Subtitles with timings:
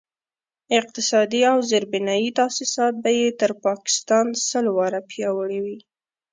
[0.79, 5.79] اقتصادي او زیربنایي تاسیسات به یې تر پاکستان سل واره پیاوړي وي.